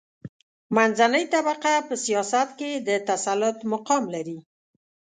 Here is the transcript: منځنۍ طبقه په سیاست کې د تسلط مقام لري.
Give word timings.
منځنۍ 0.75 1.25
طبقه 1.33 1.73
په 1.87 1.95
سیاست 2.05 2.49
کې 2.59 2.71
د 2.87 2.89
تسلط 3.09 3.57
مقام 3.71 4.03
لري. 4.15 4.39